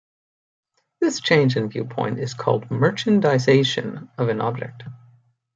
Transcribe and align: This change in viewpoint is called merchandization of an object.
This 0.99 1.19
change 1.21 1.55
in 1.55 1.69
viewpoint 1.69 2.17
is 2.17 2.33
called 2.33 2.69
merchandization 2.69 4.09
of 4.17 4.29
an 4.29 4.41
object. 4.41 4.81